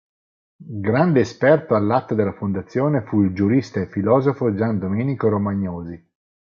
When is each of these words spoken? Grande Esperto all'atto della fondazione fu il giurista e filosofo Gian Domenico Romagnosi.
Grande 0.73 1.19
Esperto 1.19 1.75
all'atto 1.75 2.15
della 2.15 2.33
fondazione 2.33 3.03
fu 3.03 3.21
il 3.21 3.33
giurista 3.35 3.81
e 3.81 3.85
filosofo 3.87 4.51
Gian 4.55 4.79
Domenico 4.79 5.29
Romagnosi. 5.29 6.03